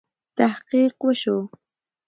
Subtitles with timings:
[0.37, 1.35] تحقیق وسو.